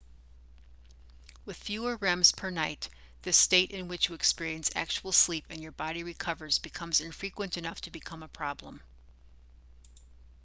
with 1.45 1.55
fewer 1.55 1.95
rems 1.99 2.35
per 2.35 2.49
night 2.49 2.89
this 3.21 3.37
state 3.37 3.69
in 3.69 3.87
which 3.87 4.09
you 4.09 4.15
experience 4.15 4.71
actual 4.73 5.11
sleep 5.11 5.45
and 5.51 5.61
your 5.61 5.71
body 5.73 6.01
recovers 6.01 6.57
becomes 6.57 7.01
infrequent 7.01 7.55
enough 7.55 7.79
to 7.81 7.91
become 7.91 8.23
a 8.23 8.27
problem 8.27 8.81